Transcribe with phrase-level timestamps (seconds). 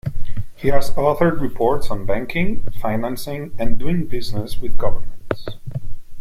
[0.55, 5.45] He has authored reports on banking, financing and doing business with governments.